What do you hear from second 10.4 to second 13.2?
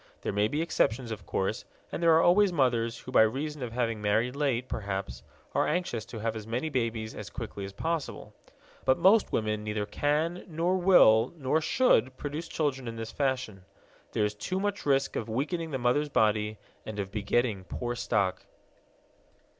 nor will nor should produce children in this